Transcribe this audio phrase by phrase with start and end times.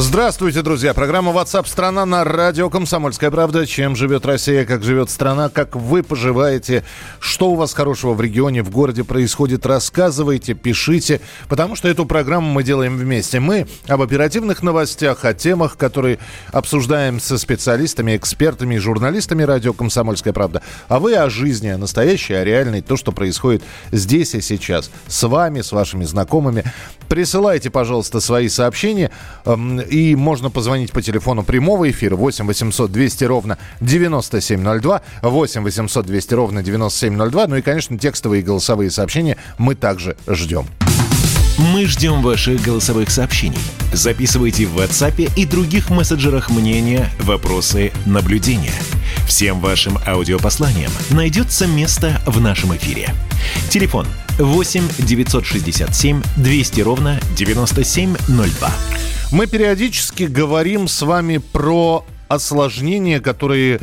[0.00, 0.94] Здравствуйте, друзья.
[0.94, 3.66] Программа WhatsApp страна на радио Комсомольская правда.
[3.66, 6.84] Чем живет Россия, как живет страна, как вы поживаете,
[7.18, 12.48] что у вас хорошего в регионе, в городе происходит, рассказывайте, пишите, потому что эту программу
[12.48, 13.40] мы делаем вместе.
[13.40, 16.20] Мы об оперативных новостях, о темах, которые
[16.52, 20.62] обсуждаем со специалистами, экспертами и журналистами радио Комсомольская правда.
[20.86, 25.26] А вы о жизни, о настоящей, о реальной, то, что происходит здесь и сейчас, с
[25.26, 26.62] вами, с вашими знакомыми.
[27.08, 29.10] Присылайте, пожалуйста, свои сообщения.
[29.90, 35.02] И можно позвонить по телефону прямого эфира 8 800 200 ровно 9702.
[35.22, 37.46] 8 800 200 ровно 9702.
[37.46, 40.66] Ну и, конечно, текстовые и голосовые сообщения мы также ждем.
[41.58, 43.58] Мы ждем ваших голосовых сообщений.
[43.92, 48.74] Записывайте в WhatsApp и других мессенджерах мнения, вопросы, наблюдения.
[49.26, 53.12] Всем вашим аудиопосланиям найдется место в нашем эфире.
[53.70, 54.06] Телефон
[54.38, 58.70] 8 967 200 ровно 9702.
[59.30, 63.78] Мы периодически говорим с вами про осложнения, которые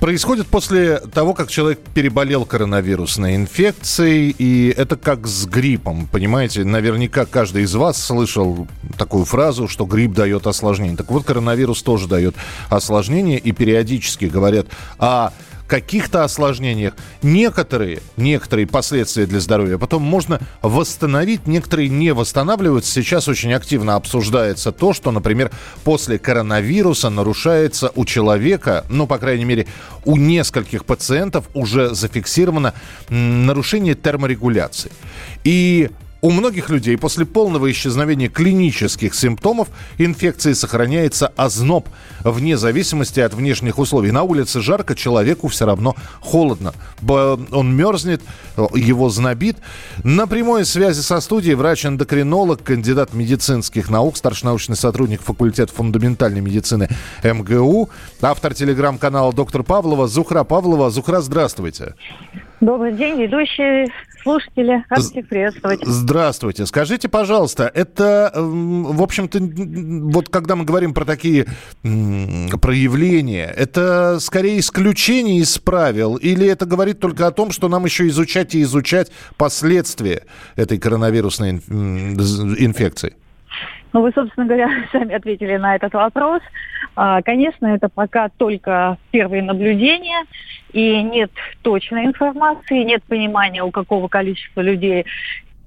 [0.00, 6.64] происходят после того, как человек переболел коронавирусной инфекцией, и это как с гриппом, понимаете?
[6.64, 8.66] Наверняка каждый из вас слышал
[8.96, 10.96] такую фразу, что грипп дает осложнение.
[10.96, 12.34] Так вот, коронавирус тоже дает
[12.70, 14.66] осложнение, и периодически говорят
[14.98, 15.30] о
[15.68, 16.94] каких-то осложнениях.
[17.22, 22.90] Некоторые, некоторые последствия для здоровья потом можно восстановить, некоторые не восстанавливаются.
[22.90, 25.52] Сейчас очень активно обсуждается то, что, например,
[25.84, 29.66] после коронавируса нарушается у человека, ну, по крайней мере,
[30.04, 32.72] у нескольких пациентов уже зафиксировано
[33.10, 34.90] нарушение терморегуляции.
[35.44, 41.88] И у многих людей после полного исчезновения клинических симптомов инфекции сохраняется озноб
[42.24, 44.10] вне зависимости от внешних условий.
[44.10, 46.72] На улице жарко, человеку все равно холодно.
[47.08, 48.20] Он мерзнет,
[48.56, 49.58] его знобит.
[50.02, 56.88] На прямой связи со студией врач-эндокринолог, кандидат медицинских наук, старший научный сотрудник факультета фундаментальной медицины
[57.22, 57.90] МГУ,
[58.20, 60.90] автор телеграм-канала доктор Павлова, Зухра Павлова.
[60.90, 61.94] Зухра, здравствуйте.
[62.60, 63.86] Добрый день, ведущие,
[64.22, 64.84] слушатели.
[64.88, 65.80] Рад всех приветствовать.
[65.84, 66.66] Здравствуйте.
[66.66, 69.38] Скажите, пожалуйста, это, в общем-то,
[70.12, 71.46] вот когда мы говорим про такие
[71.82, 78.08] проявления, это скорее исключение из правил или это говорит только о том, что нам еще
[78.08, 80.24] изучать и изучать последствия
[80.56, 83.14] этой коронавирусной инфекции?
[83.92, 86.42] Ну, вы, собственно говоря, сами ответили на этот вопрос.
[86.96, 90.24] А, конечно, это пока только первые наблюдения,
[90.72, 91.30] и нет
[91.62, 95.06] точной информации, нет понимания, у какого количества людей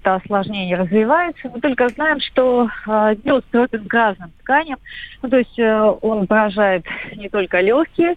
[0.02, 1.50] это осложнение развивается.
[1.54, 4.80] Мы только знаем, что э, вирус приводит к разным тканям.
[5.22, 8.16] Ну, то есть э, он поражает не только легкие,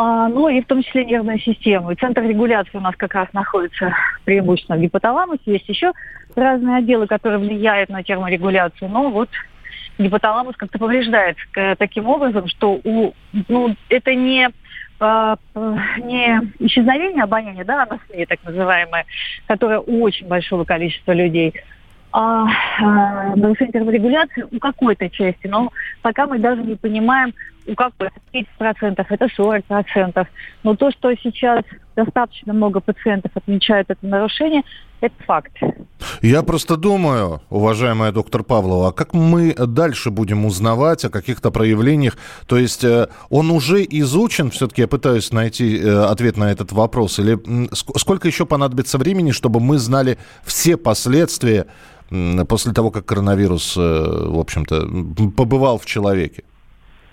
[0.00, 1.90] а, но и в том числе нервную систему.
[1.90, 3.92] И центр регуляции у нас как раз находится
[4.24, 5.40] преимущественно в гипоталамусе.
[5.46, 5.90] Есть еще
[6.36, 8.90] разные отделы, которые влияют на терморегуляцию.
[8.90, 9.28] Но вот
[9.98, 11.42] гипоталамус как-то повреждается
[11.76, 13.12] таким образом, что у,
[13.48, 14.48] ну, это не
[15.00, 15.36] а,
[15.96, 19.04] не исчезновение обоняния, да, анасмия так называемая,
[19.48, 21.54] которая у очень большого количества людей,
[22.12, 22.46] а,
[22.78, 25.72] а нарушение терморегуляции у какой-то части, но
[26.02, 27.34] пока мы даже не понимаем,
[27.68, 30.26] у какой это 30%, это 40%.
[30.62, 31.62] Но то, что сейчас
[31.94, 34.62] достаточно много пациентов отмечают это нарушение,
[35.00, 35.52] это факт.
[36.22, 42.16] Я просто думаю, уважаемая доктор Павлова, а как мы дальше будем узнавать о каких-то проявлениях?
[42.46, 47.18] То есть э, он уже изучен, все-таки я пытаюсь найти э, ответ на этот вопрос,
[47.18, 47.38] или
[47.74, 51.66] сколько еще понадобится времени, чтобы мы знали все последствия
[52.48, 56.42] после того, как коронавирус, э, в общем-то, побывал в человеке?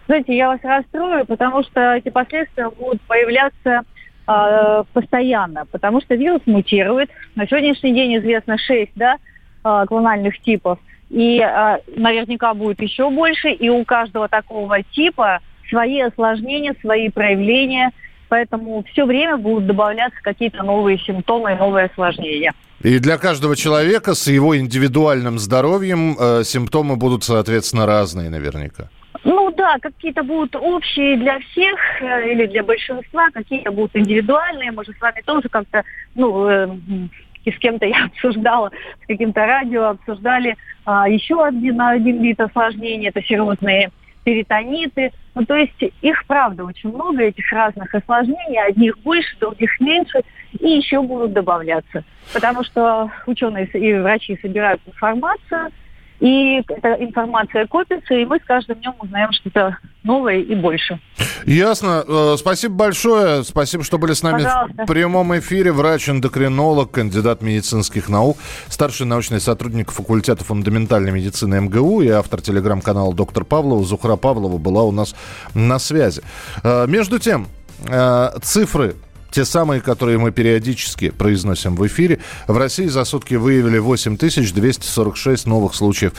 [0.08, 3.82] Знаете, я вас расстрою, потому что эти последствия будут появляться
[4.28, 7.10] э, постоянно, потому что вирус мутирует.
[7.36, 9.18] На сегодняшний день известно 6 да,
[9.64, 10.78] э, клональных типов,
[11.10, 17.92] и э, наверняка будет еще больше, и у каждого такого типа свои осложнения, свои проявления,
[18.30, 22.54] поэтому все время будут добавляться какие-то новые симптомы и новые осложнения.
[22.82, 28.90] И для каждого человека с его индивидуальным здоровьем э, симптомы будут, соответственно, разные наверняка.
[29.26, 34.72] Ну да, какие-то будут общие для всех э, или для большинства, какие-то будут индивидуальные.
[34.72, 35.84] Мы же с вами тоже как-то,
[36.14, 36.68] ну, э,
[37.44, 38.72] с кем-то я обсуждала,
[39.04, 40.56] с каким-то радио обсуждали
[40.86, 43.90] а, еще один, один вид осложнений, это серозные
[44.24, 45.12] перитониты.
[45.34, 48.64] Ну, то есть их, правда, очень много, этих разных осложнений.
[48.64, 50.22] Одних больше, других меньше,
[50.60, 52.04] и еще будут добавляться.
[52.32, 55.72] Потому что ученые и врачи собирают информацию–
[56.20, 61.00] и эта информация копится, и мы с каждым днем узнаем что-то новое и больше.
[61.46, 62.04] Ясно.
[62.08, 63.44] Э, спасибо большое.
[63.44, 64.84] Спасибо, что были с нами Пожалуйста.
[64.84, 65.72] в прямом эфире.
[65.72, 73.44] Врач-эндокринолог, кандидат медицинских наук, старший научный сотрудник факультета фундаментальной медицины МГУ и автор телеграм-канала «Доктор
[73.44, 73.84] Павлова».
[73.84, 75.16] Зухра Павлова была у нас
[75.54, 76.22] на связи.
[76.64, 77.48] Э, между тем,
[77.88, 78.96] э, цифры
[79.36, 82.20] те самые, которые мы периодически произносим в эфире.
[82.48, 86.14] В России за сутки выявили 8246 новых случаев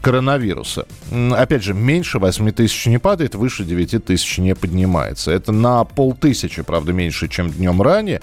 [0.00, 0.86] коронавируса.
[1.32, 5.32] Опять же, меньше 8 тысяч не падает, выше 9 тысяч не поднимается.
[5.32, 8.22] Это на полтысячи, правда, меньше, чем днем ранее.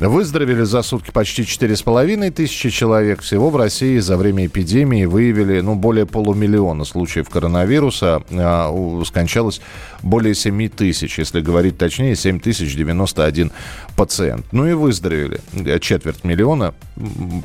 [0.00, 3.20] Выздоровели за сутки почти 4,5 тысячи человек.
[3.20, 8.22] Всего в России за время эпидемии выявили ну, более полумиллиона случаев коронавируса.
[8.30, 9.60] А, скончалось
[10.02, 13.52] более 7 тысяч, если говорить точнее, 7 тысяч 91
[13.94, 14.46] пациент.
[14.52, 15.40] Ну и выздоровели
[15.80, 16.72] четверть миллиона,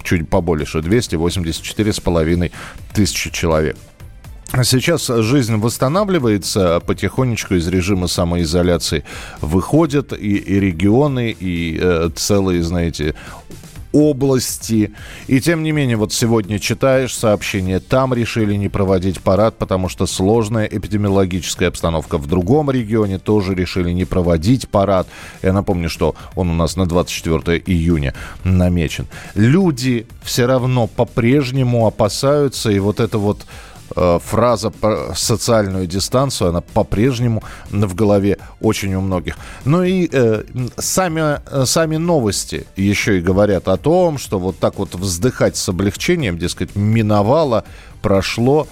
[0.03, 2.51] чуть побольше, 284,5
[2.93, 3.75] тысячи человек.
[4.63, 9.03] Сейчас жизнь восстанавливается потихонечку из режима самоизоляции.
[9.41, 13.15] Выходят и, и регионы, и э, целые, знаете,
[13.95, 14.91] области.
[15.27, 20.05] И тем не менее, вот сегодня читаешь сообщение, там решили не проводить парад, потому что
[20.05, 22.17] сложная эпидемиологическая обстановка.
[22.17, 25.07] В другом регионе тоже решили не проводить парад.
[25.41, 28.13] Я напомню, что он у нас на 24 июня
[28.43, 29.07] намечен.
[29.33, 33.45] Люди все равно по-прежнему опасаются, и вот это вот
[33.95, 39.37] фраза про социальную дистанцию, она по-прежнему в голове очень у многих.
[39.63, 40.43] Ну и э,
[40.77, 45.69] сами, э, сами новости еще и говорят о том, что вот так вот вздыхать с
[45.69, 47.63] облегчением, дескать, миновало,
[48.01, 48.67] прошло,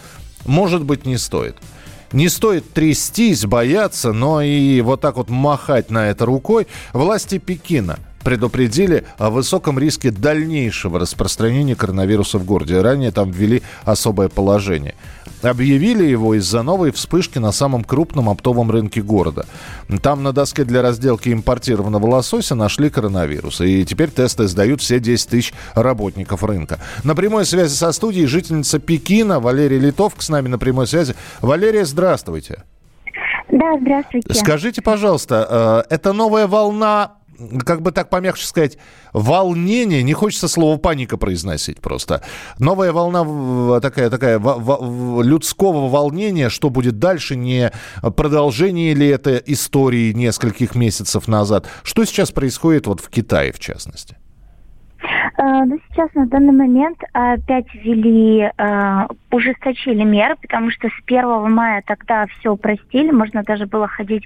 [0.45, 1.55] может быть, не стоит.
[2.11, 6.67] Не стоит трястись, бояться, но и вот так вот махать на это рукой.
[6.93, 12.81] Власти Пекина– предупредили о высоком риске дальнейшего распространения коронавируса в городе.
[12.81, 14.95] Ранее там ввели особое положение.
[15.41, 19.45] Объявили его из-за новой вспышки на самом крупном оптовом рынке города.
[20.01, 23.61] Там на доске для разделки импортированного лосося нашли коронавирус.
[23.61, 26.79] И теперь тесты сдают все 10 тысяч работников рынка.
[27.03, 31.15] На прямой связи со студией жительница Пекина Валерия Литовка с нами на прямой связи.
[31.41, 32.63] Валерия, здравствуйте.
[33.51, 34.33] Да, здравствуйте.
[34.33, 37.17] Скажите, пожалуйста, э, это новая волна
[37.65, 38.77] как бы так помягче сказать,
[39.13, 42.23] волнение, не хочется слово паника произносить просто.
[42.59, 47.71] Новая волна такая, такая людского волнения, что будет дальше, не
[48.01, 51.67] продолжение ли это истории нескольких месяцев назад.
[51.83, 54.17] Что сейчас происходит вот в Китае, в частности?
[55.37, 61.51] Э, ну, сейчас на данный момент опять ввели, э, ужесточили меры, потому что с 1
[61.51, 64.25] мая тогда все упростили, можно даже было ходить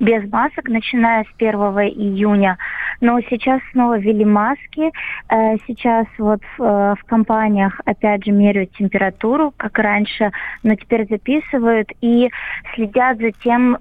[0.00, 2.58] без масок, начиная с 1 июня.
[3.00, 4.90] Но сейчас снова ввели маски,
[5.28, 10.32] э, сейчас вот в, в компаниях опять же меряют температуру, как раньше,
[10.62, 12.30] но теперь записывают и
[12.74, 13.76] следят за тем,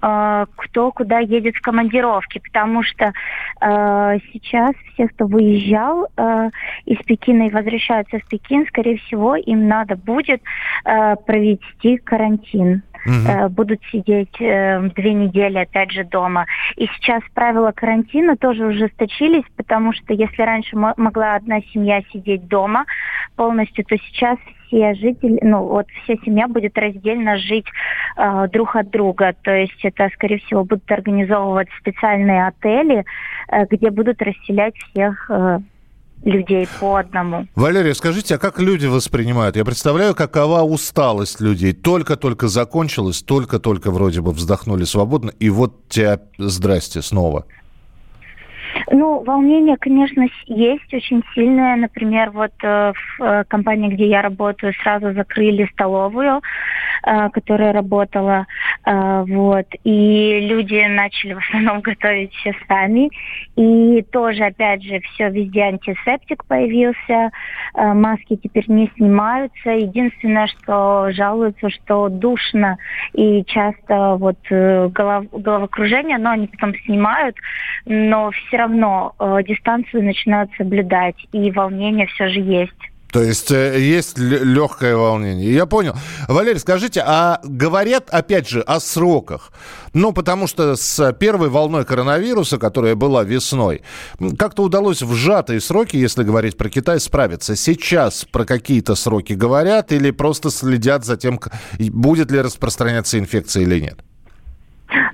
[0.55, 3.13] кто куда едет в командировке, потому что
[3.59, 6.07] сейчас все, кто выезжал,
[6.45, 6.49] э,
[6.85, 10.41] из Пекина и возвращаются в Пекин, скорее всего, им надо будет
[10.85, 12.83] э, провести карантин.
[13.05, 13.49] Угу.
[13.49, 16.45] Будут сидеть э, две недели, опять же, дома.
[16.75, 22.85] И сейчас правила карантина тоже ужесточились, потому что если раньше могла одна семья сидеть дома
[23.35, 27.65] полностью, то сейчас все жители, ну вот вся семья будет раздельно жить
[28.17, 29.33] э, друг от друга.
[29.41, 33.05] То есть это, скорее всего, будут организовывать специальные отели,
[33.49, 35.59] э, где будут расселять всех э,
[36.23, 37.47] людей по одному.
[37.55, 39.55] Валерия, скажите, а как люди воспринимают?
[39.55, 41.73] Я представляю, какова усталость людей.
[41.73, 47.45] Только-только закончилось, только-только вроде бы вздохнули свободно, и вот тебя здрасте снова.
[48.91, 51.75] Ну, волнение, конечно, есть очень сильное.
[51.75, 56.41] Например, вот э, в э, компании, где я работаю, сразу закрыли столовую,
[57.03, 58.45] э, которая работала.
[58.87, 59.65] Э, вот.
[59.83, 63.09] И люди начали в основном готовить все сами.
[63.55, 67.31] И тоже, опять же, все везде антисептик появился.
[67.73, 69.71] Э, маски теперь не снимаются.
[69.71, 72.77] Единственное, что жалуются, что душно
[73.13, 77.35] и часто вот э, голов, головокружение, но они потом снимают.
[77.85, 82.71] Но все равно э, дистанцию начинают соблюдать, и волнение все же есть.
[83.11, 85.53] То есть э, есть легкое волнение.
[85.53, 85.95] Я понял.
[86.27, 89.51] Валерий, скажите, а говорят, опять же, о сроках?
[89.93, 93.81] Ну, потому что с первой волной коронавируса, которая была весной,
[94.37, 97.55] как-то удалось в сжатые сроки, если говорить про Китай, справиться.
[97.55, 101.39] Сейчас про какие-то сроки говорят или просто следят за тем,
[101.79, 104.06] будет ли распространяться инфекция или нет?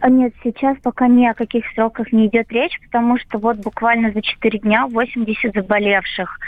[0.01, 4.11] А нет, сейчас пока ни о каких сроках не идет речь, потому что вот буквально
[4.11, 6.39] за 4 дня 80 заболевших.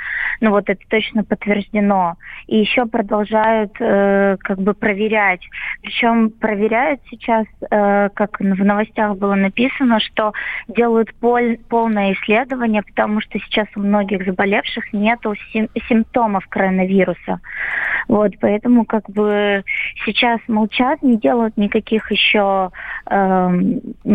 [0.42, 2.16] Ну вот это точно подтверждено.
[2.48, 5.42] И еще продолжают э, как бы проверять.
[5.82, 10.34] Причем проверяют сейчас, э, как в новостях было написано, что
[10.68, 15.20] делают пол, полное исследование, потому что сейчас у многих заболевших нет
[15.52, 17.40] сим, симптомов коронавируса.
[18.08, 19.64] Вот, поэтому как бы
[20.06, 22.72] сейчас молчат, не делают никаких еще
[23.06, 23.15] э,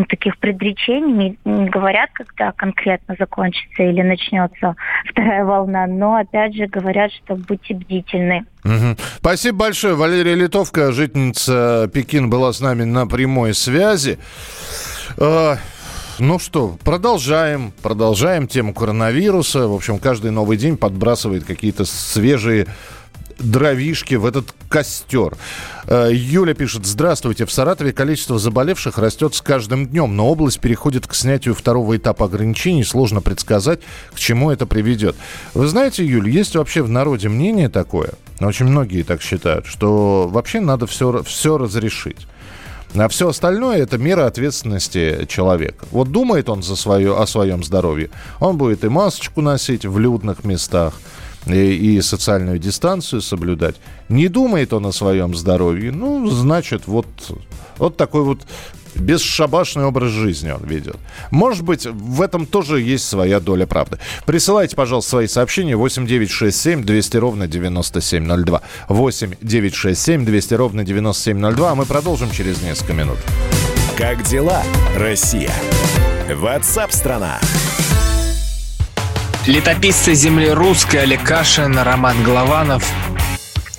[0.08, 4.74] таких предречений, не говорят, когда конкретно закончится или начнется
[5.10, 8.44] вторая волна, но опять же говорят, что будьте бдительны.
[8.64, 8.96] Угу.
[9.16, 9.94] Спасибо большое.
[9.94, 14.18] Валерия Литовка, жительница Пекин, была с нами на прямой связи.
[15.16, 15.56] Э,
[16.18, 19.66] ну что, продолжаем, продолжаем тему коронавируса.
[19.66, 22.66] В общем, каждый новый день подбрасывает какие-то свежие
[23.40, 25.36] дровишки в этот костер.
[25.86, 27.46] Э, Юля пишет, здравствуйте.
[27.46, 32.26] В Саратове количество заболевших растет с каждым днем, но область переходит к снятию второго этапа
[32.26, 32.84] ограничений.
[32.84, 33.80] Сложно предсказать,
[34.14, 35.16] к чему это приведет.
[35.54, 40.60] Вы знаете, Юль, есть вообще в народе мнение такое, очень многие так считают, что вообще
[40.60, 42.26] надо все, все разрешить.
[42.94, 45.86] А все остальное это мера ответственности человека.
[45.92, 50.44] Вот думает он за свое, о своем здоровье, он будет и масочку носить в людных
[50.44, 50.94] местах,
[51.46, 53.76] и, и социальную дистанцию соблюдать.
[54.08, 57.06] Не думает он о своем здоровье, ну, значит, вот,
[57.78, 58.40] вот такой вот
[58.94, 60.96] бесшабашный образ жизни он ведет.
[61.30, 63.98] Может быть, в этом тоже есть своя доля правды.
[64.26, 68.62] Присылайте, пожалуйста, свои сообщения 8 9 6 7 200 ровно 9702.
[68.88, 71.70] 8 9 6 7 200 ровно 9702.
[71.70, 73.18] А мы продолжим через несколько минут.
[73.96, 74.62] Как дела,
[74.96, 75.52] Россия?
[76.34, 77.40] Ватсап-страна!
[79.50, 82.88] Летописцы земли русской Олег Кашин, Роман Голованов.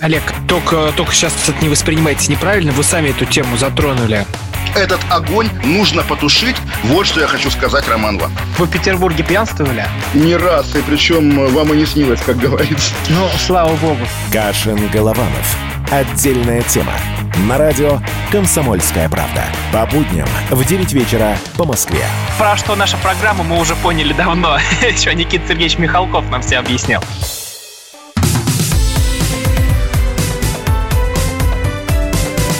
[0.00, 4.26] Олег, только, только сейчас это не воспринимайте неправильно, вы сами эту тему затронули.
[4.74, 6.56] Этот огонь нужно потушить.
[6.84, 8.30] Вот что я хочу сказать, Роман вам.
[8.58, 9.86] Вы в Петербурге пьянствовали?
[10.12, 12.92] Не раз, и причем вам и не снилось, как говорится.
[13.08, 14.06] Ну, слава богу.
[14.30, 15.56] Кашин Голованов.
[15.90, 16.92] Отдельная тема.
[17.38, 17.98] На радио
[18.30, 19.44] «Комсомольская правда».
[19.72, 22.04] По будням в 9 вечера по Москве.
[22.38, 24.58] Про что наша программа мы уже поняли давно.
[24.82, 27.02] Еще Никита Сергеевич Михалков нам все объяснял.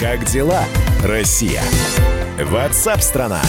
[0.01, 0.65] Как дела,
[1.05, 1.63] Россия?
[2.39, 3.43] Ватсап-страна!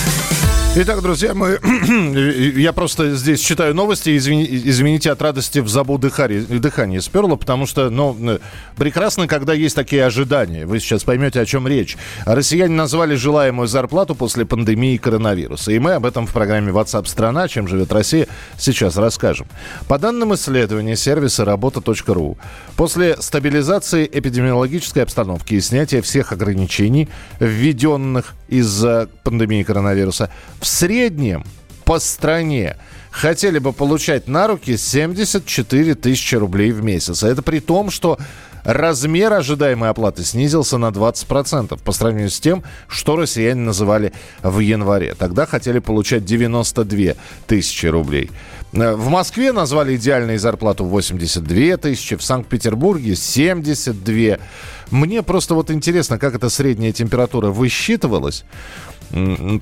[0.75, 1.59] Итак, друзья, мы...
[2.59, 4.17] я просто здесь читаю новости.
[4.17, 4.43] Извини...
[4.43, 8.39] Извините, от радости в забу дыхание, дыхание сперло, потому что, ну,
[8.75, 10.65] прекрасно, когда есть такие ожидания.
[10.65, 11.95] Вы сейчас поймете, о чем речь.
[12.25, 15.71] Россияне назвали желаемую зарплату после пандемии коронавируса.
[15.71, 19.45] И мы об этом в программе WhatsApp страна Чем живет Россия?» сейчас расскажем.
[19.87, 22.39] По данным исследования сервиса работа.ру,
[22.75, 27.09] после стабилизации эпидемиологической обстановки и снятия всех ограничений,
[27.39, 28.33] введенных
[28.83, 31.45] из-за пандемии коронавируса, в среднем
[31.85, 32.77] по стране
[33.11, 37.23] хотели бы получать на руки 74 тысячи рублей в месяц.
[37.23, 38.17] А это при том, что
[38.63, 45.15] размер ожидаемой оплаты снизился на 20% по сравнению с тем, что россияне называли в январе.
[45.15, 47.13] Тогда хотели получать 92
[47.47, 48.31] тысячи рублей.
[48.73, 54.39] Э, в Москве назвали идеальную зарплату 82 тысячи, в Санкт-Петербурге 72.
[54.91, 58.43] Мне просто вот интересно, как эта средняя температура высчитывалась.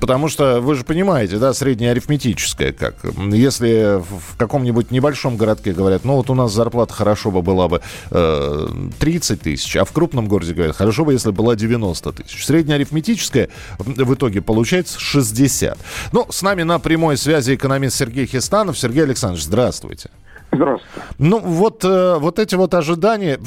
[0.00, 2.96] Потому что вы же понимаете, да, среднеарифметическое как.
[3.32, 7.82] Если в каком-нибудь небольшом городке говорят, ну вот у нас зарплата хорошо бы была бы
[8.10, 8.68] э,
[8.98, 12.46] 30 тысяч, а в крупном городе говорят, хорошо бы, если была 90 тысяч.
[12.46, 15.78] Среднеарифметическое в итоге получается 60.
[16.12, 18.78] Ну, с нами на прямой связи экономист Сергей Хистанов.
[18.78, 20.10] Сергей Александрович, здравствуйте.
[20.52, 21.06] Здравствуйте.
[21.18, 23.38] Ну, вот, э, вот эти вот ожидания,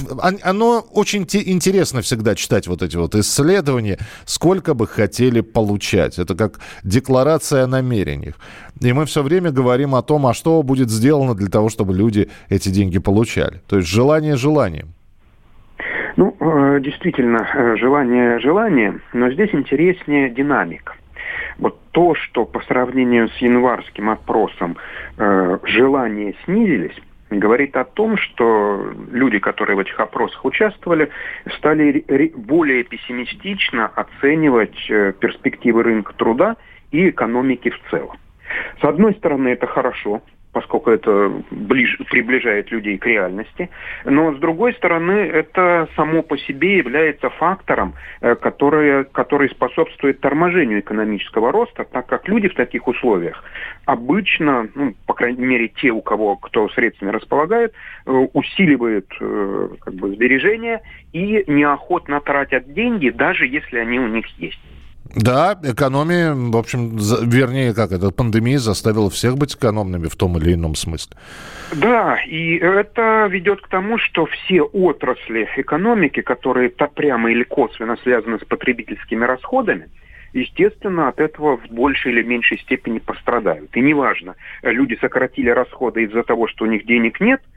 [0.44, 6.18] оно очень интересно всегда читать вот эти вот исследования, сколько бы хотели получать.
[6.18, 8.36] Это как декларация о намерениях.
[8.82, 12.28] И мы все время говорим о том, а что будет сделано для того, чтобы люди
[12.50, 13.62] эти деньги получали.
[13.68, 14.88] То есть желание желанием.
[16.18, 20.94] Ну, э, действительно, э, желание желание, но здесь интереснее динамика
[21.58, 24.78] вот то, что по сравнению с январским опросом
[25.18, 26.96] э, желания снизились,
[27.30, 31.10] говорит о том, что люди, которые в этих опросах участвовали,
[31.58, 32.04] стали
[32.36, 36.58] более пессимистично оценивать э, перспективы рынка труда
[36.92, 38.18] и экономики в целом.
[38.80, 40.22] С одной стороны, это хорошо,
[40.56, 43.70] поскольку это ближе, приближает людей к реальности.
[44.06, 50.80] Но, с другой стороны, это само по себе является фактором, э, который, который способствует торможению
[50.80, 53.44] экономического роста, так как люди в таких условиях
[53.84, 57.74] обычно, ну, по крайней мере, те, у кого кто средствами располагает,
[58.06, 60.82] э, усиливают э, как бы, сбережения
[61.12, 64.62] и неохотно тратят деньги, даже если они у них есть.
[65.16, 70.38] Да, экономия, в общем, за, вернее, как это, пандемия заставила всех быть экономными в том
[70.38, 71.16] или ином смысле.
[71.74, 77.98] Да, и это ведет к тому, что все отрасли экономики, которые то прямо или косвенно
[78.04, 79.88] связаны с потребительскими расходами,
[80.34, 83.76] естественно, от этого в большей или меньшей степени пострадают.
[83.76, 87.42] И неважно, люди сократили расходы из-за того, что у них денег нет–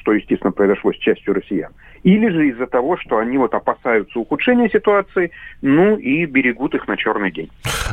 [0.00, 4.68] что, естественно, произошло с частью россиян, или же из-за того, что они вот опасаются ухудшения
[4.68, 7.50] ситуации, ну и берегут их на черный день.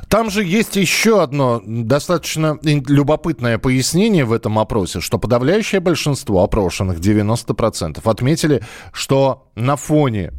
[0.09, 6.99] Там же есть еще одно достаточно любопытное пояснение в этом опросе, что подавляющее большинство опрошенных,
[6.99, 10.31] 90%, отметили, что на фоне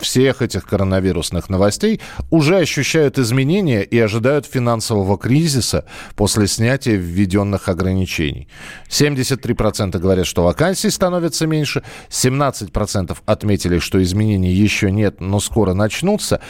[0.00, 2.00] всех этих коронавирусных новостей
[2.30, 5.84] уже ощущают изменения и ожидают финансового кризиса
[6.16, 8.48] после снятия введенных ограничений.
[8.88, 16.40] 73% говорят, что вакансий становится меньше, 17% отметили, что изменений еще нет, но скоро начнутся.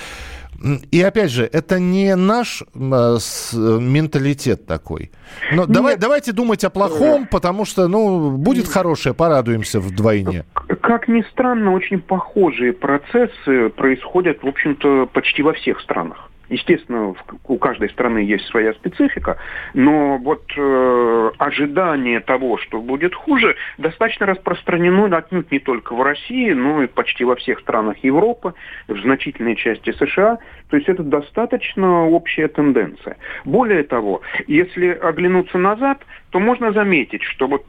[0.91, 5.13] И опять же, это не наш э, с, менталитет такой.
[5.53, 10.47] Но давай, давайте думать о плохом, потому что, ну, будет хорошее, порадуемся вдвойне.
[10.89, 16.28] Как ни странно, очень похожие процессы происходят, в общем-то, почти во всех странах.
[16.49, 17.15] Естественно,
[17.45, 19.39] у каждой страны есть своя специфика,
[19.75, 26.53] но вот э, ожидание того, что будет хуже, достаточно распространено отнюдь не только в России,
[26.53, 28.55] но и почти во всех странах Европы,
[28.89, 30.39] в значительной части США.
[30.71, 33.17] То есть это достаточно общая тенденция.
[33.45, 37.65] Более того, если оглянуться назад, то можно заметить, что вот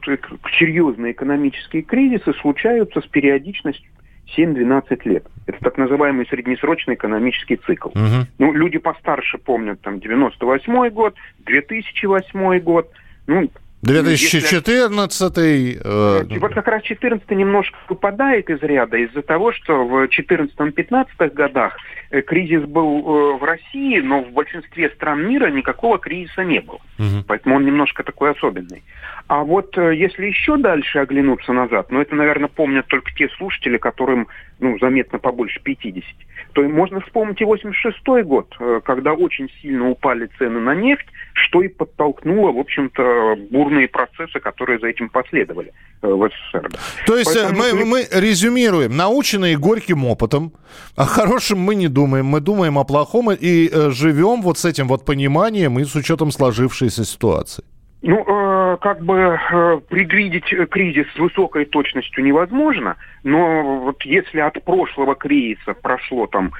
[0.58, 3.90] серьезные экономические кризисы случаются с периодичностью
[4.36, 5.26] 7-12 лет.
[5.46, 7.88] Это так называемый среднесрочный экономический цикл.
[7.88, 8.26] Угу.
[8.38, 11.14] Ну, люди постарше помнят там 98 год,
[11.46, 12.90] 2008 год.
[13.26, 13.50] Ну,
[13.82, 15.80] 2014 если...
[15.82, 16.38] э...
[16.38, 21.76] Вот как раз 14 немножко выпадает из ряда из-за того, что в 14-15 годах
[22.10, 26.80] э, кризис был э, в России, но в большинстве стран мира никакого кризиса не было.
[26.98, 27.24] Угу.
[27.26, 28.82] Поэтому он немножко такой особенный.
[29.28, 34.28] А вот если еще дальше оглянуться назад, ну это, наверное, помнят только те слушатели, которым
[34.58, 36.04] ну, заметно побольше 50,
[36.52, 41.68] то можно вспомнить и 86 год, когда очень сильно упали цены на нефть, что и
[41.68, 46.70] подтолкнуло, в общем-то, бурные процессы, которые за этим последовали э, в СССР.
[47.06, 47.84] То есть э, Поэтому...
[47.84, 50.52] мы, мы резюмируем, наученные горьким опытом,
[50.96, 54.88] о хорошем мы не думаем, мы думаем о плохом и э, живем вот с этим
[54.88, 57.64] вот пониманием и с учетом сложившейся ситуации.
[58.02, 64.62] Ну, э, как бы э, предвидеть кризис с высокой точностью невозможно, но вот если от
[64.64, 66.52] прошлого кризиса прошло там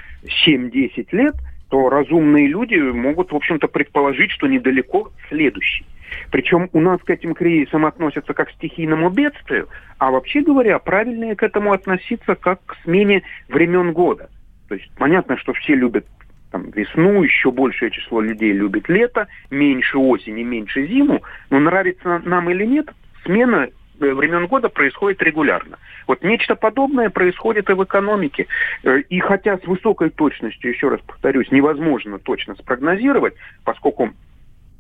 [0.47, 1.35] 7-10 лет,
[1.71, 5.87] то разумные люди могут, в общем-то, предположить, что недалеко следующий.
[6.31, 11.37] Причем у нас к этим кризисам относятся как к стихийному бедствию, а вообще говоря, правильнее
[11.37, 14.29] к этому относиться как к смене времен года.
[14.69, 16.05] То есть понятно, что все любят
[16.51, 22.51] там, весну, еще большее число людей любит лето, меньше осени, меньше зиму, но нравится нам
[22.51, 22.91] или нет,
[23.25, 23.69] смена
[24.01, 25.79] Э, времен года происходит регулярно.
[26.07, 28.47] Вот нечто подобное происходит и в экономике.
[28.83, 33.35] Э, и хотя с высокой точностью, еще раз повторюсь, невозможно точно спрогнозировать,
[33.65, 34.13] поскольку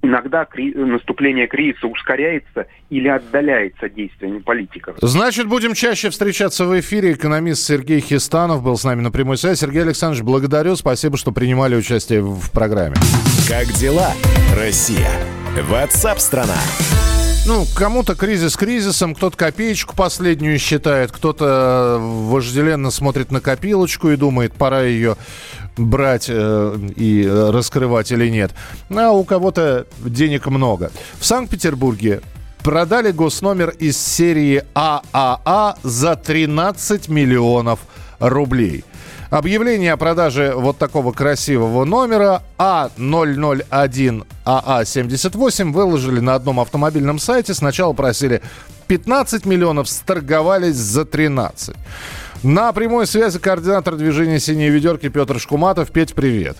[0.02, 4.96] иногда кри- наступление кризиса ускоряется или отдаляется действиями политиков.
[5.00, 7.12] Значит, будем чаще встречаться в эфире.
[7.12, 9.58] Экономист Сергей Хистанов был с нами на прямой связи.
[9.58, 10.76] Сергей Александрович, благодарю.
[10.76, 12.96] Спасибо, что принимали участие в программе.
[13.48, 14.12] Как дела,
[14.56, 15.10] Россия?
[15.68, 16.56] Ватсап-страна!
[17.46, 24.52] Ну, кому-то кризис кризисом, кто-то копеечку последнюю считает, кто-то вожделенно смотрит на копилочку и думает,
[24.52, 25.16] пора ее
[25.76, 28.52] брать э, и раскрывать или нет.
[28.90, 30.92] А у кого-то денег много.
[31.18, 32.20] В Санкт-Петербурге
[32.62, 37.80] продали госномер из серии ААА за 13 миллионов
[38.18, 38.84] рублей.
[39.30, 47.54] Объявление о продаже вот такого красивого номера А001 АА78 выложили на одном автомобильном сайте.
[47.54, 48.42] Сначала просили
[48.88, 51.76] 15 миллионов, сторговались за 13.
[52.42, 55.92] На прямой связи координатор движения «Синие ведерки» Петр Шкуматов.
[55.92, 56.56] Петь, привет.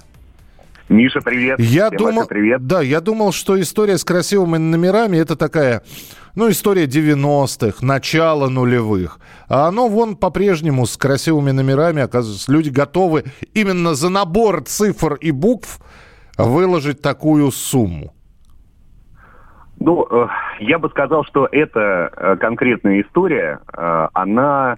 [0.89, 1.59] Миша, привет.
[1.59, 2.65] Я Всем думал, привет.
[2.69, 5.83] Да, я думал, что история с красивыми номерами это такая
[6.35, 9.19] ну, история 90-х, начало нулевых.
[9.49, 15.31] А оно вон по-прежнему с красивыми номерами, оказывается, люди готовы именно за набор цифр и
[15.31, 15.81] букв
[16.39, 18.15] выложить такую сумму.
[19.81, 20.27] Ну, э,
[20.61, 24.77] я бы сказал, что эта э, конкретная история, э, она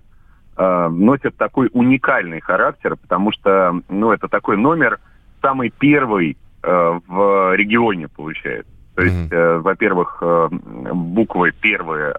[0.54, 5.00] носит такой уникальный характер, потому что, ну, это такой номер
[5.40, 8.70] самый первый в регионе получается.
[8.94, 9.60] То есть, mm-hmm.
[9.60, 12.14] во-первых, буквы первые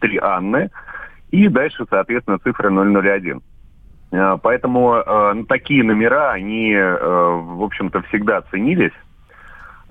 [0.00, 0.70] три Анны,
[1.30, 3.40] и дальше, соответственно, цифра 001.
[4.42, 5.02] Поэтому
[5.34, 8.92] ну, такие номера, они, в общем-то, всегда ценились.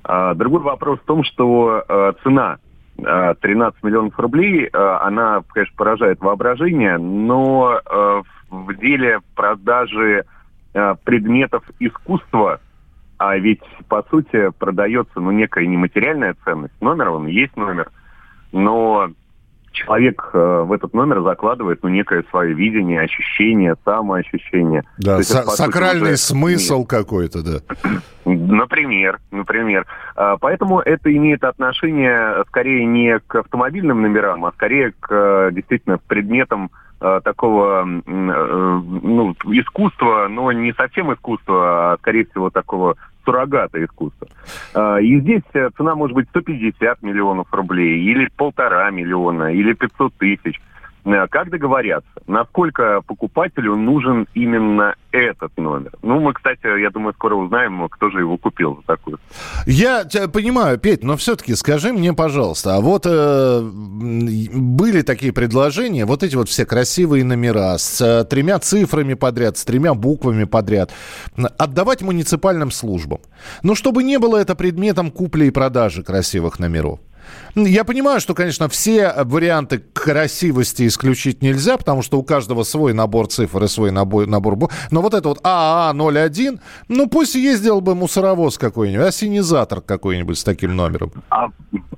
[0.07, 2.57] А, другой вопрос в том, что э, цена
[2.97, 3.43] 13
[3.83, 7.81] э, миллионов рублей, э, она, конечно, поражает воображение, но
[8.49, 10.25] в деле продажи
[11.03, 12.59] предметов искусства,
[13.17, 16.73] а ведь, по сути, продается ну, некая нематериальная ценность.
[16.81, 17.91] Номер, он есть номер,
[18.51, 19.09] но
[19.75, 24.83] человек э, в этот номер закладывает ну, некое свое видение, ощущение, самоощущение.
[24.97, 26.89] Да, есть, это, сакральный сути, смысл нет.
[26.89, 27.59] какой-то, да.
[28.25, 29.85] Например, например.
[30.15, 35.99] А, поэтому это имеет отношение скорее не к автомобильным номерам, а скорее к э, действительно
[35.99, 44.27] предметам э, такого ну, искусства, но не совсем искусства, а скорее всего такого суррогата искусства.
[44.73, 50.13] А, и здесь э, цена может быть 150 миллионов рублей, или полтора миллиона, или 500
[50.13, 50.61] тысяч.
[51.05, 52.09] Э, как договорятся?
[52.27, 55.91] Насколько покупателю нужен именно этот номер?
[56.01, 59.19] Ну, мы, кстати, я думаю, скоро узнаем, кто же его купил за такую.
[59.67, 66.05] Я тебя понимаю, Петь, но все-таки скажи мне, пожалуйста, а вот э, были такие предложения,
[66.05, 70.91] вот эти вот все красивые номера с э, тремя цифрами подряд, с тремя буквами подряд,
[71.57, 73.19] отдавать муниципальным службам.
[73.61, 76.99] Ну, чтобы не было это предметом купли и продажи красивых номеров.
[77.55, 83.27] Я понимаю, что, конечно, все варианты красивости исключить нельзя, потому что у каждого свой набор
[83.27, 84.57] цифр и свой набор, набор
[84.91, 86.59] но вот это вот АА-01,
[86.89, 91.11] ну пусть ездил бы мусоровоз какой-нибудь, ассенизатор какой-нибудь с таким номером.
[91.29, 91.49] А,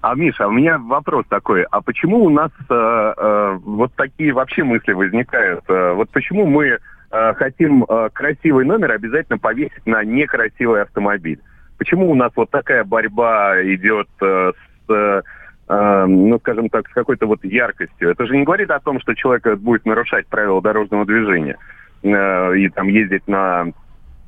[0.02, 2.74] а Миша, у меня вопрос такой, а почему у нас э,
[3.18, 5.64] э, вот такие вообще мысли возникают?
[5.68, 6.78] Э, вот почему мы
[7.12, 11.40] э, хотим э, красивый номер обязательно повесить на некрасивый автомобиль?
[11.78, 14.52] Почему у нас вот такая борьба идет э,
[14.88, 15.22] с э,
[15.68, 18.10] э, ну, скажем так, с какой-то вот яркостью.
[18.10, 21.58] Это же не говорит о том, что человек будет нарушать правила дорожного движения
[22.04, 23.68] э, и там ездить на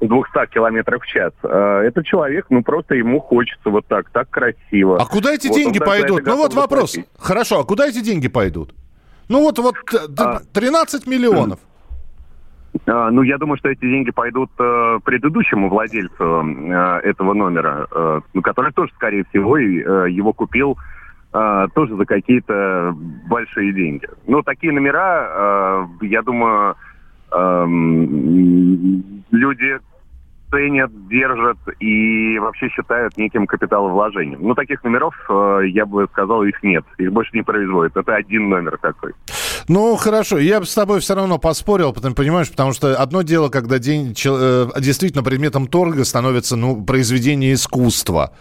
[0.01, 1.33] 200 километров в час.
[1.43, 4.97] Э, этот человек, ну, просто ему хочется вот так, так красиво.
[5.01, 6.25] А куда эти вот деньги пойдут?
[6.25, 6.93] Ну, вот вопрос.
[6.93, 7.11] Заплатить.
[7.19, 8.73] Хорошо, а куда эти деньги пойдут?
[9.27, 9.75] Ну, вот, вот
[10.53, 11.59] 13 а, миллионов.
[12.86, 18.21] А, ну, я думаю, что эти деньги пойдут э, предыдущему владельцу э, этого номера, э,
[18.34, 20.77] ну, который тоже, скорее всего, и, э, его купил
[21.34, 22.95] э, тоже за какие-то
[23.27, 24.08] большие деньги.
[24.27, 26.75] Ну, такие номера, э, я думаю,
[27.32, 27.65] э,
[29.32, 29.79] люди
[30.51, 34.39] ценят, держат и вообще считают неким капиталовложением.
[34.41, 36.86] Ну, таких номеров, э, я бы сказал, их нет.
[36.97, 37.95] Их больше не производят.
[37.95, 39.13] Это один номер такой.
[39.69, 40.39] Ну, хорошо.
[40.39, 44.15] Я бы с тобой все равно поспорил, потому, понимаешь, потому что одно дело, когда день,
[44.25, 48.32] э, действительно предметом торга становится ну, произведение искусства.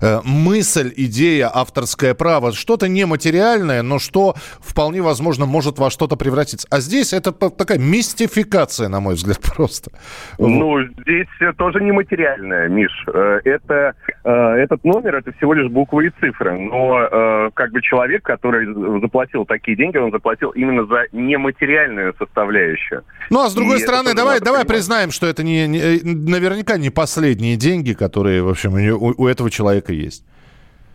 [0.00, 6.66] Э, мысль, идея, авторское право, что-то нематериальное, но что вполне возможно может во что-то превратиться.
[6.70, 9.90] А здесь это такая мистификация, на мой взгляд, просто.
[10.38, 13.04] Ну, здесь тоже нематериальное, Миш.
[13.12, 13.92] Э, это,
[14.24, 16.58] этот номер, это всего лишь буквы и цифры.
[16.58, 18.66] Но как бы человек, который
[19.00, 23.04] заплатил такие деньги, он заплатил именно за нематериальную составляющую.
[23.30, 26.90] Ну, а с другой и стороны, давай, давай признаем, что это не, не, наверняка не
[26.90, 30.24] последние деньги, которые, в общем, у, у этого человека есть.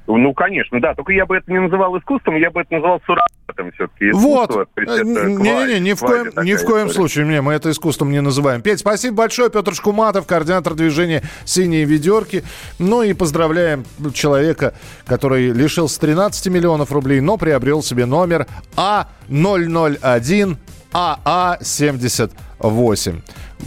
[0.06, 0.94] Ну, конечно, да.
[0.96, 4.12] Только я бы это не называл искусством, я бы это называл суррогатом все-таки.
[4.12, 4.68] Вот.
[4.76, 7.26] Не-не-не, ни в коем, ни в коем случае.
[7.26, 8.62] Не, мы это искусством не называем.
[8.62, 9.50] Петь, спасибо большое.
[9.50, 12.44] Петр Шкуматов, координатор движения «Синие ведерки».
[12.80, 14.74] Ну и поздравляем человека,
[15.06, 20.58] который лишился 13 миллионов рублей, но приобрел себе номер А001
[20.92, 23.22] АА78.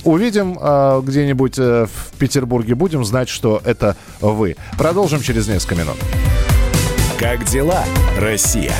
[0.05, 4.57] Увидим э, где-нибудь э, в Петербурге, будем знать, что это вы.
[4.79, 5.97] Продолжим через несколько минут.
[7.19, 7.85] Как дела,
[8.19, 8.75] Россия?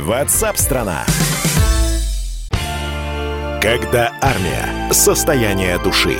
[0.00, 1.04] Ватсап-страна!
[3.60, 4.90] Когда армия.
[4.92, 6.16] Состояние души.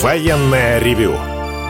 [0.00, 1.14] Военное ревю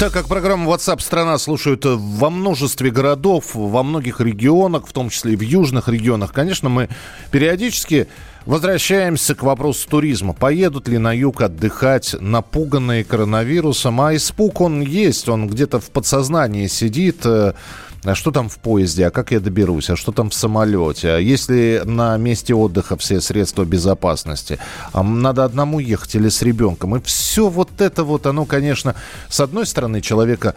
[0.00, 5.34] Так как программу WhatsApp страна слушают во множестве городов, во многих регионах, в том числе
[5.34, 6.88] и в южных регионах, конечно, мы
[7.30, 8.08] периодически
[8.46, 10.32] возвращаемся к вопросу туризма.
[10.32, 14.00] Поедут ли на юг отдыхать напуганные коронавирусом?
[14.00, 17.26] А испуг он есть, он где-то в подсознании сидит.
[18.04, 19.06] А что там в поезде?
[19.06, 19.90] А как я доберусь?
[19.90, 21.10] А что там в самолете?
[21.10, 24.58] А если на месте отдыха все средства безопасности?
[24.92, 26.96] А надо одному ехать или с ребенком?
[26.96, 28.94] И все вот это вот, оно, конечно,
[29.28, 30.54] с одной стороны, человека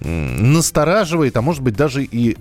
[0.00, 2.36] настораживает, а может быть даже и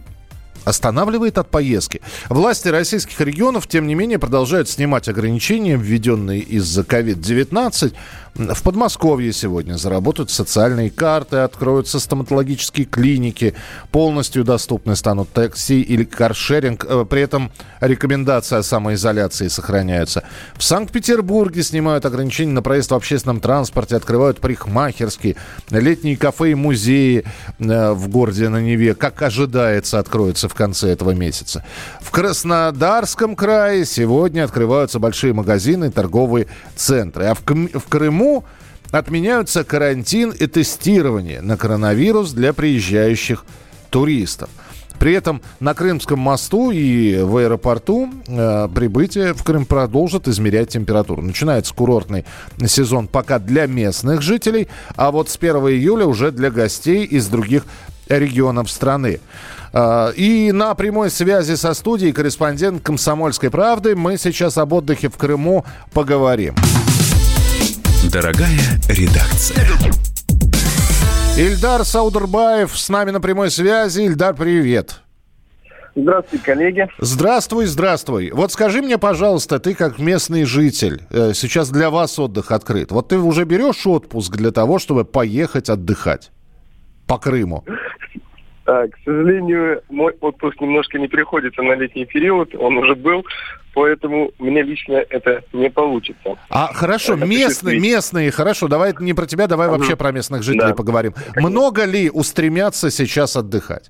[0.70, 2.02] останавливает от поездки.
[2.30, 7.94] Власти российских регионов, тем не менее, продолжают снимать ограничения, введенные из-за COVID-19.
[8.36, 13.54] В Подмосковье сегодня заработают социальные карты, откроются стоматологические клиники,
[13.92, 16.86] полностью доступны станут такси или каршеринг.
[16.88, 17.52] Э, при этом
[17.82, 20.24] рекомендации о самоизоляции сохраняются.
[20.56, 25.36] В Санкт-Петербурге снимают ограничения на проезд в общественном транспорте, открывают парикмахерские,
[25.70, 27.26] летние кафе и музеи
[27.60, 31.64] э, в городе на Неве, как ожидается, откроются в конце этого месяца.
[32.02, 37.28] В Краснодарском крае сегодня открываются большие магазины, торговые центры.
[37.28, 38.44] А в, в Крыму
[38.92, 43.46] отменяются карантин и тестирование на коронавирус для приезжающих
[43.90, 44.50] туристов.
[45.00, 51.22] При этом на Крымском мосту и в аэропорту э, прибытие в Крым продолжит измерять температуру.
[51.22, 52.26] Начинается курортный
[52.68, 54.68] сезон пока для местных жителей,
[54.98, 57.64] а вот с 1 июля уже для гостей из других
[58.10, 59.22] регионов страны.
[59.72, 65.18] А, и на прямой связи со студией корреспондент «Комсомольской правды» мы сейчас об отдыхе в
[65.18, 66.56] Крыму поговорим.
[68.12, 69.68] Дорогая редакция.
[71.38, 74.02] Ильдар Саудербаев с нами на прямой связи.
[74.02, 75.02] Ильдар, привет.
[75.96, 76.88] Здравствуй, коллеги.
[77.00, 78.32] Здравствуй, здравствуй.
[78.32, 82.92] Вот скажи мне, пожалуйста, ты как местный житель, э, сейчас для вас отдых открыт.
[82.92, 86.32] Вот ты уже берешь отпуск для того, чтобы поехать отдыхать
[87.08, 87.64] по Крыму?
[88.70, 93.26] А, к сожалению, мой отпуск немножко не приходится на летний период, он уже был,
[93.74, 96.36] поэтому мне лично это не получится.
[96.52, 100.76] А хорошо, местные, местные, хорошо, давай не про тебя, давай вообще про местных жителей да.
[100.76, 101.16] поговорим.
[101.36, 103.90] Много ли устремятся сейчас отдыхать?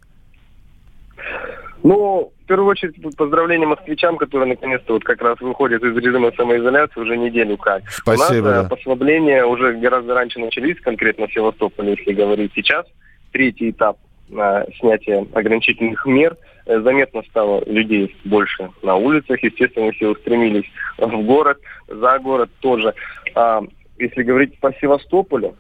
[1.84, 7.02] Ну, в первую очередь, поздравления москвичам, которые наконец-то вот как раз выходят из режима самоизоляции
[7.02, 7.84] уже неделю как.
[7.90, 8.48] Спасибо.
[8.48, 8.70] У нас да.
[8.70, 12.86] послабления уже гораздо раньше начались, конкретно в Севастополе, если говорить сейчас.
[13.32, 13.98] Третий этап
[14.30, 16.38] на снятие ограничительных мер.
[16.66, 19.42] Э, заметно стало людей больше на улицах.
[19.44, 22.94] Естественно, все устремились в город, за город тоже.
[23.36, 23.62] А,
[23.98, 25.56] если говорить по Севастополю,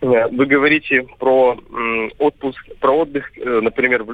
[0.00, 1.58] э, вы говорите про
[2.18, 4.04] отпуск, про отдых, э, например,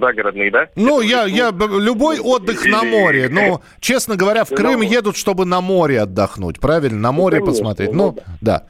[0.00, 0.68] загородный, да?
[0.76, 2.72] Ну, я, я любой отдых Или...
[2.72, 3.28] на море.
[3.30, 6.98] Ну, честно говоря, в Крым едут, чтобы на море отдохнуть, правильно?
[6.98, 7.92] На море ну, посмотреть.
[7.92, 8.66] Ну, да.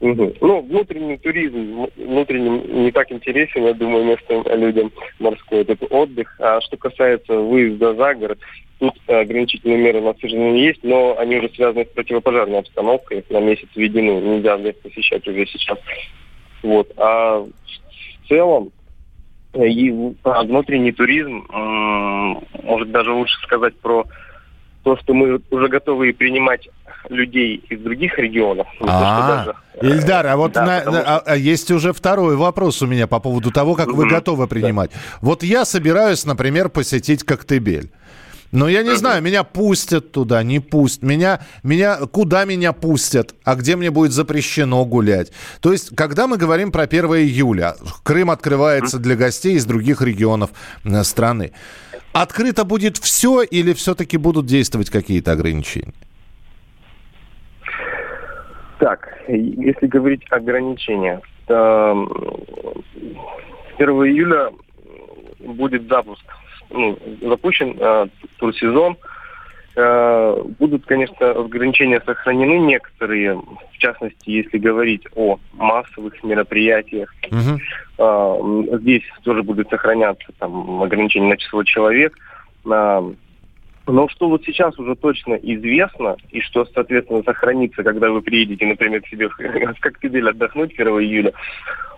[0.00, 0.34] Угу.
[0.42, 6.36] Ну, внутренний туризм, внутренний не так интересен, я думаю, местным людям морской этот отдых.
[6.38, 8.38] А что касается выезда за город,
[8.78, 13.68] тут ограничительные меры у сожалению, есть, но они уже связаны с противопожарной обстановкой, на месяц
[13.74, 15.78] введены, нельзя лес посещать уже сейчас.
[16.62, 16.92] Вот.
[16.98, 18.72] А в целом,
[19.54, 19.90] и
[20.22, 24.06] внутренний туризм, может даже лучше сказать про
[24.82, 26.68] то, что мы уже готовы принимать
[27.08, 28.66] людей из других регионов.
[28.80, 33.06] А, Ильдар, а вот да, на, на, а, а есть уже второй вопрос у меня
[33.06, 34.90] по поводу того, как вы готовы принимать.
[35.20, 37.90] Вот я собираюсь, например, посетить Коктебель.
[38.52, 41.02] Но я не знаю, меня пустят туда, не пустят.
[41.02, 45.32] Меня, меня, куда меня пустят, а где мне будет запрещено гулять.
[45.60, 50.50] То есть, когда мы говорим про 1 июля, Крым открывается для гостей из других регионов
[50.84, 51.52] э, страны.
[52.12, 55.92] Открыто будет все или все-таки будут действовать какие-то ограничения?
[58.78, 61.92] Так, если говорить ограничения, то
[63.78, 64.50] 1 июля
[65.40, 66.24] будет запуск,
[66.70, 68.06] ну, запущен э,
[68.38, 68.96] турсезон.
[69.76, 77.14] Э, будут, конечно, ограничения сохранены некоторые, в частности, если говорить о массовых мероприятиях.
[77.30, 77.60] Угу.
[77.98, 82.16] Э, здесь тоже будет сохраняться там ограничения на число человек.
[82.64, 83.12] Э,
[83.86, 89.02] но что вот сейчас уже точно известно, и что, соответственно, сохранится, когда вы приедете, например,
[89.02, 91.32] к себе в Коктебель отдохнуть 1 июля,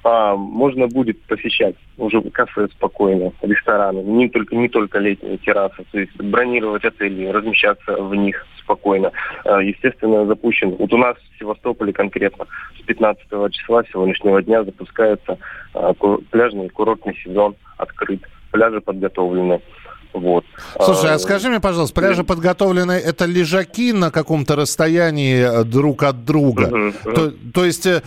[0.04, 5.98] а, можно будет посещать уже кафе спокойно, рестораны, не только, не только летние террасы, то
[5.98, 9.12] есть бронировать отели, размещаться в них спокойно.
[9.44, 12.46] А, естественно, запущен, вот у нас в Севастополе конкретно
[12.78, 15.38] с 15 числа сегодняшнего дня запускается
[15.74, 15.94] а,
[16.30, 19.60] пляжный курортный сезон открыт, пляжи подготовлены.
[20.18, 20.44] Вот.
[20.82, 26.24] Слушай, а скажи мне, пожалуйста, пляжи подготовлены, это лежаки на каком-то расстоянии э, друг от
[26.24, 26.64] друга?
[26.64, 28.02] Uh-huh, То, то есть э,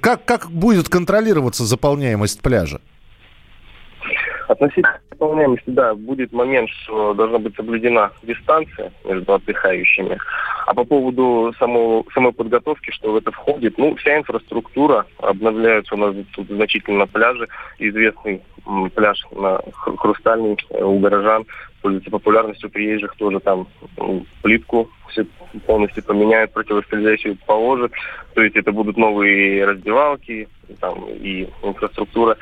[0.00, 2.80] как, как будет контролироваться заполняемость пляжа?
[4.48, 10.18] Относительно выполняемости, да, будет момент, что должна быть соблюдена дистанция между отдыхающими.
[10.66, 15.98] А по поводу самого, самой подготовки, что в это входит, ну, вся инфраструктура обновляется у
[15.98, 17.48] нас тут значительно пляжи.
[17.78, 18.42] Известный
[18.94, 21.44] пляж на Хрустальный э, у горожан
[21.82, 23.66] пользуется популярностью приезжих, тоже там
[24.42, 25.26] плитку все
[25.66, 27.92] полностью поменяют, противоскользящую положат.
[28.34, 30.48] То есть это будут новые раздевалки
[30.80, 32.36] там, и инфраструктура.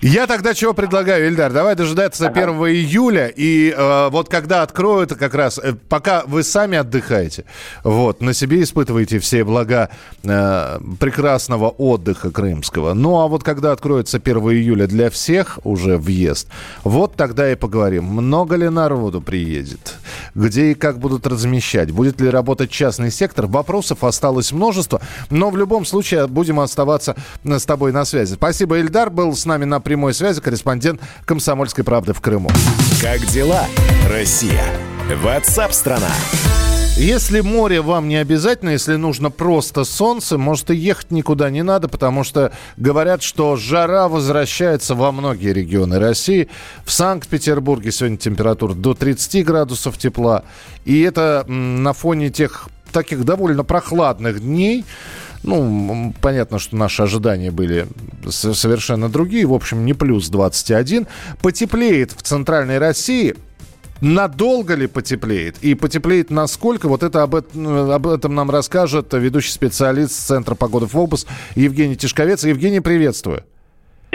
[0.00, 1.52] Я тогда чего предлагаю, Ильдар?
[1.52, 2.42] Давай дожидаться ага.
[2.42, 3.26] 1 июля.
[3.26, 7.44] И э, вот когда откроют, как раз, э, пока вы сами отдыхаете,
[7.82, 9.90] вот, на себе испытываете все блага
[10.22, 12.94] э, прекрасного отдыха крымского.
[12.94, 16.48] Ну, а вот когда откроется 1 июля для всех уже въезд,
[16.84, 18.04] вот тогда и поговорим.
[18.04, 19.96] Много ли народу приедет?
[20.34, 21.90] Где и как будут размещать?
[21.90, 23.46] Будет ли работать частный сектор?
[23.46, 25.00] Вопросов осталось множество.
[25.30, 28.34] Но в любом случае будем оставаться с тобой на связи.
[28.34, 29.10] Спасибо, Ильдар.
[29.10, 32.50] Был с нами на прямой связи корреспондент «Комсомольской правды» в Крыму.
[33.00, 33.64] Как дела,
[34.08, 34.64] Россия?
[35.22, 36.10] Ватсап-страна!
[36.98, 41.86] Если море вам не обязательно, если нужно просто солнце, может и ехать никуда не надо,
[41.86, 46.48] потому что говорят, что жара возвращается во многие регионы России.
[46.84, 50.42] В Санкт-Петербурге сегодня температура до 30 градусов тепла.
[50.84, 54.84] И это на фоне тех таких довольно прохладных дней,
[55.44, 57.86] ну, понятно, что наши ожидания были
[58.30, 59.46] совершенно другие.
[59.46, 61.06] В общем, не плюс 21.
[61.42, 63.34] Потеплеет в центральной России.
[64.00, 65.56] Надолго ли потеплеет?
[65.60, 66.88] И потеплеет насколько?
[66.88, 72.44] Вот это об, этом, об этом нам расскажет ведущий специалист Центра погоды ФОБУС Евгений Тишковец.
[72.44, 73.44] Евгений, приветствую.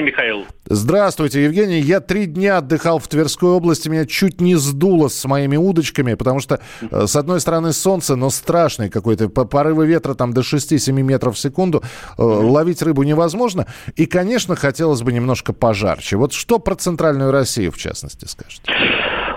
[0.02, 0.46] Михаил.
[0.66, 1.80] Здравствуйте, Евгений.
[1.80, 3.90] Я три дня отдыхал в Тверской области.
[3.90, 8.30] Меня чуть не сдуло с моими удочками, потому что, э, с одной стороны, солнце, но
[8.30, 9.30] страшный какой-то.
[9.30, 11.84] Порывы ветра там до 6-7 метров в секунду.
[12.18, 13.68] Э, ловить рыбу невозможно.
[13.96, 16.18] И, конечно, хотелось бы немножко пожарче.
[16.18, 18.64] Вот что про центральную Россию, в частности, скажете?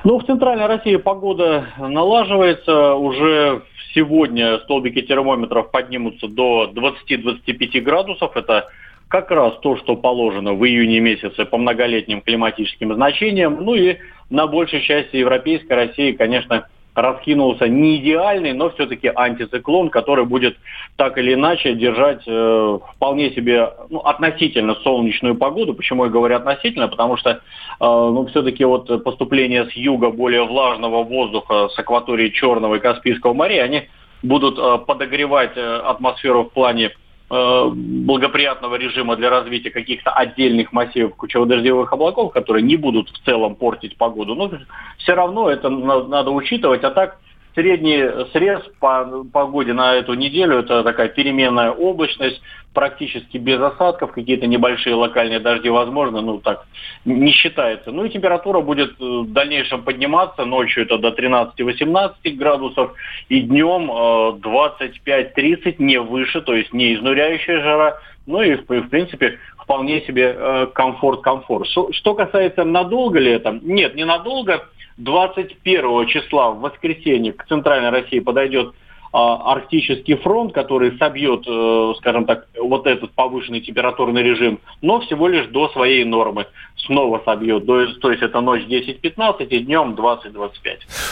[0.05, 2.95] Ну, в центральной России погода налаживается.
[2.95, 3.62] Уже
[3.95, 8.37] сегодня столбики термометров поднимутся до 20-25 градусов.
[8.37, 8.69] Это
[9.09, 13.59] как раз то, что положено в июне месяце по многолетним климатическим значениям.
[13.64, 13.97] Ну и
[14.31, 16.66] на большей части Европейской России, конечно,
[16.97, 20.57] раскинулся не идеальный, но все-таки антициклон, который будет
[20.97, 25.75] так или иначе держать э, вполне себе ну, относительно солнечную погоду.
[25.75, 26.88] Почему я говорю относительно?
[26.88, 27.37] Потому что э,
[27.81, 33.62] ну, все-таки вот поступление с юга более влажного воздуха с акватории Черного и Каспийского моря,
[33.62, 33.88] они
[34.23, 36.92] будут э, подогревать э, атмосферу в плане
[37.29, 43.97] благоприятного режима для развития каких-то отдельных массивов кучево-дождевых облаков, которые не будут в целом портить
[43.97, 44.35] погоду.
[44.35, 44.51] Но
[44.99, 46.85] все равно это надо учитывать.
[46.85, 47.19] А так
[47.57, 52.38] Средний срез по погоде на эту неделю– это такая переменная облачность,
[52.75, 56.66] практически без осадков, какие-то небольшие локальные дожди возможно, ну так
[57.07, 57.92] не считается.
[57.92, 62.92] Ну и температура будет э, в дальнейшем подниматься, ночью это до 13-18 градусов,
[63.31, 69.38] и днем 25-30, э, не выше, то есть не изнуряющая жара, ну и в, принципе
[69.57, 71.66] вполне себе комфорт-комфорт.
[71.75, 73.59] Э, что касается надолго ли это?
[73.62, 78.74] Нет, не надолго 21 числа в воскресенье к центральной России подойдет
[79.16, 85.46] арктический фронт, который собьет, э, скажем так, вот этот повышенный температурный режим, но всего лишь
[85.46, 86.46] до своей нормы.
[86.87, 87.66] Снова собьет.
[87.66, 90.50] То есть это ночь 10-15 и днем 20-25.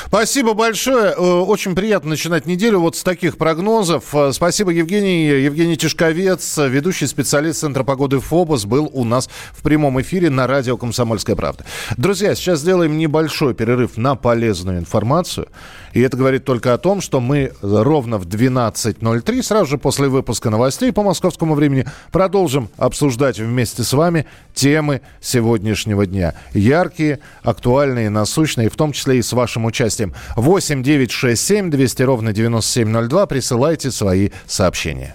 [0.07, 1.13] Спасибо большое.
[1.13, 4.15] Э, очень приятно начинать неделю вот с таких прогнозов.
[4.15, 5.27] Э, спасибо, Евгений.
[5.27, 10.77] Евгений Тишковец, ведущий специалист Центра погоды ФОБОС, был у нас в прямом эфире на радио
[10.77, 11.65] «Комсомольская правда».
[11.97, 15.49] Друзья, сейчас сделаем небольшой перерыв на полезную информацию.
[15.95, 20.51] И это говорит только о том, что мы ровно в 12.03, сразу же после выпуска
[20.51, 26.35] новостей по московскому времени, продолжим обсуждать вместе с вами темы сегодняшнего дня.
[26.53, 30.15] Яркие, актуальные, насущные, в том числе и с вашим участием.
[30.37, 33.27] 8 9 6 7 200 ровно 9702.
[33.27, 35.15] Присылайте свои сообщения.